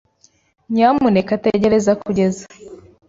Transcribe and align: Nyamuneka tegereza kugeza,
Nyamuneka 0.73 1.33
tegereza 1.45 1.91
kugeza, 2.01 2.45